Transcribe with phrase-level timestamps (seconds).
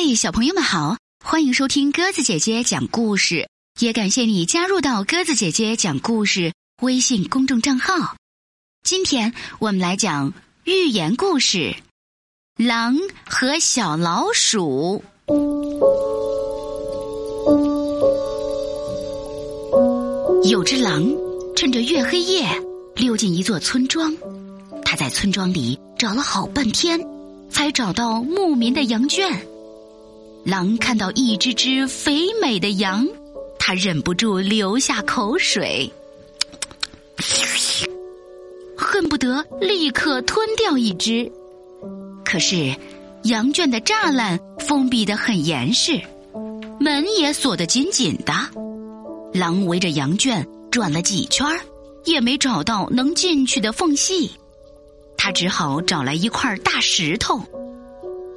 [0.00, 3.48] 嗨，小朋友们好，欢迎收听鸽子姐姐讲故事，
[3.80, 8.14] 也感谢你加入到鸽子姐姐讲故事微信公众账号。
[8.84, 10.32] 今天我们来讲
[10.62, 11.74] 寓言故事
[12.64, 12.96] 《狼
[13.28, 15.02] 和小老鼠》。
[20.48, 21.12] 有只狼
[21.56, 22.46] 趁着月黑夜
[22.94, 24.16] 溜进一座村庄，
[24.84, 27.04] 他在村庄里找了好半天，
[27.50, 29.44] 才找到牧民的羊圈。
[30.48, 33.06] 狼看到一只只肥美的羊，
[33.58, 35.92] 他忍不住流下口水，
[38.74, 41.30] 恨不得立刻吞掉一只。
[42.24, 42.74] 可是，
[43.24, 46.00] 羊圈的栅栏封闭得很严实，
[46.80, 48.32] 门也锁得紧紧的。
[49.34, 51.46] 狼围着羊圈转了几圈
[52.06, 54.30] 也没找到能进去的缝隙。
[55.14, 57.38] 他只好找来一块大石头，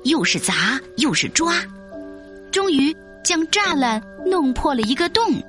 [0.03, 1.55] 又是砸又是抓。
[2.51, 5.41] 终于将栅栏弄破了一个洞，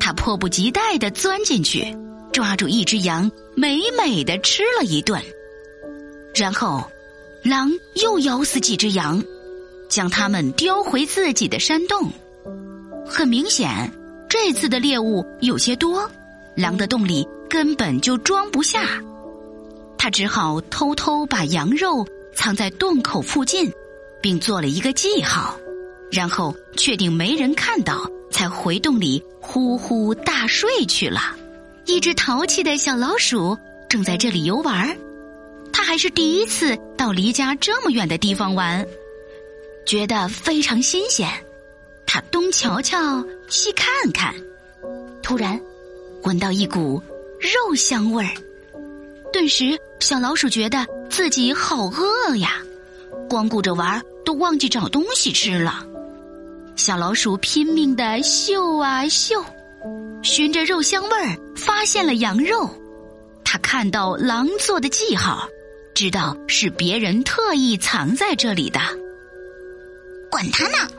[0.00, 1.96] 他迫不及待地钻进去，
[2.32, 5.22] 抓住一只羊，美美的吃了一顿。
[6.34, 6.90] 然后，
[7.42, 7.70] 狼
[8.02, 9.22] 又咬死几只羊，
[9.88, 12.10] 将它们叼回自己的山洞。
[13.06, 13.92] 很明显，
[14.28, 16.10] 这次的猎物有些多，
[16.56, 19.00] 狼的洞里根本就装不下。
[19.96, 23.72] 他只好偷偷把羊肉藏在洞口附近，
[24.20, 25.56] 并做了一个记号。
[26.14, 31.36] 然后确定没人看到，才回洞里呼呼大睡去了。
[31.86, 34.96] 一只淘气的小老鼠正在这里游玩，
[35.72, 38.86] 它还是第一次到离家这么远的地方玩，
[39.84, 41.28] 觉得非常新鲜。
[42.06, 44.32] 它东瞧瞧，西看看，
[45.20, 45.60] 突然
[46.22, 47.02] 闻到一股
[47.40, 48.30] 肉香味儿，
[49.32, 52.62] 顿时小老鼠觉得自己好饿呀，
[53.28, 55.84] 光顾着玩都忘记找东西吃了。
[56.76, 59.44] 小老鼠拼命的嗅啊嗅，
[60.22, 62.68] 循着肉香味儿发现了羊肉。
[63.44, 65.48] 它看到狼做的记号，
[65.94, 68.80] 知道是别人特意藏在这里的。
[70.30, 70.90] 管他呢，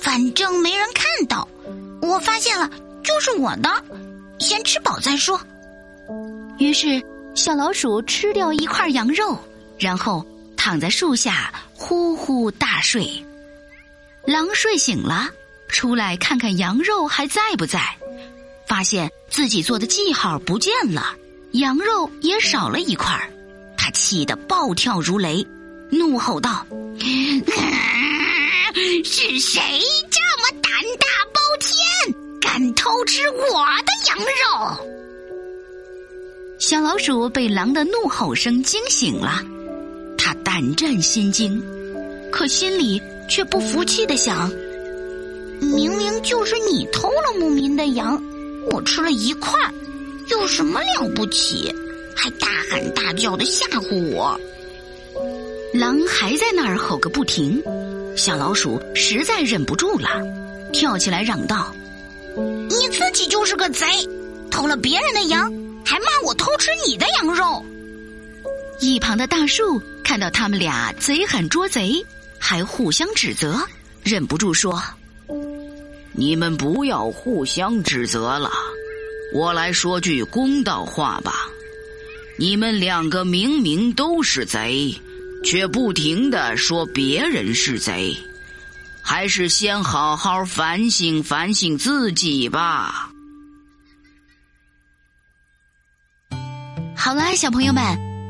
[0.00, 1.46] 反正没人看到。
[2.02, 2.68] 我发现了，
[3.04, 3.70] 就是我的，
[4.40, 5.40] 先吃饱再说。
[6.58, 7.00] 于是，
[7.36, 9.38] 小老鼠吃掉一块羊肉，
[9.78, 10.26] 然后
[10.56, 13.24] 躺在树下呼呼大睡。
[14.26, 15.28] 狼睡醒了，
[15.68, 17.80] 出来看看羊肉还在不在，
[18.66, 21.14] 发现自己做的记号不见了，
[21.52, 23.30] 羊肉也少了一块儿，
[23.76, 25.46] 他气得暴跳如雷，
[25.90, 26.66] 怒吼道
[29.04, 29.80] ：“是谁
[30.10, 34.86] 这么胆大包天，敢偷吃我的羊肉？”
[36.60, 39.42] 小老鼠被狼的怒吼声惊醒了，
[40.18, 41.60] 他胆战心惊，
[42.30, 43.02] 可心里。
[43.30, 44.50] 却不服气的想
[45.62, 48.20] ：“明明就是你偷了牧民的羊，
[48.72, 49.52] 我吃了一块，
[50.30, 51.72] 有什么了不起？
[52.14, 54.38] 还大喊大叫的吓唬我！”
[55.72, 57.62] 狼还在那儿吼个不停，
[58.16, 60.08] 小老鼠实在忍不住了，
[60.72, 61.72] 跳起来嚷道
[62.36, 63.86] ：“你自己就是个贼，
[64.50, 65.50] 偷了别人的羊，
[65.84, 67.64] 还骂我偷吃你的羊肉！”
[68.80, 72.04] 一旁的大树看到他们俩贼喊捉贼。
[72.40, 73.60] 还互相指责，
[74.02, 74.82] 忍不住说
[76.12, 78.50] ：“你们不要互相指责了，
[79.34, 81.46] 我来说句公道话吧。
[82.38, 84.98] 你们两个明明都是贼，
[85.44, 88.16] 却不停的说别人是贼，
[89.02, 93.10] 还是先好好反省反省自己吧。”
[96.96, 97.82] 好了，小朋友们，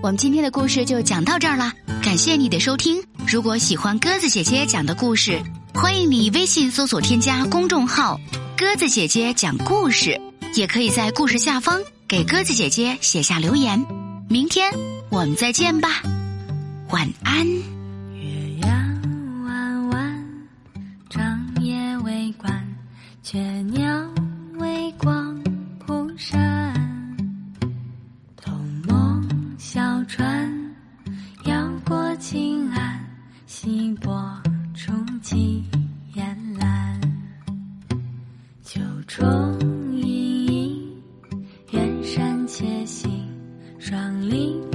[0.02, 1.72] 我们今天的故事就讲到这儿了。
[2.02, 3.02] 感谢你的收听。
[3.30, 5.40] 如果喜欢鸽子姐姐讲的故事，
[5.72, 8.20] 欢迎你微信搜索添加公众号
[8.58, 10.20] “鸽子姐姐讲故事”，
[10.56, 13.86] 也可以在故事下方给鸽子姐姐写下留言。
[14.28, 14.68] 明天
[15.10, 16.02] 我们再见吧，
[16.88, 17.46] 晚安。
[17.46, 18.68] 月牙
[19.44, 20.24] 弯弯，
[21.08, 22.52] 长夜未关，
[23.22, 23.89] 雀鸟
[43.90, 44.69] 霜林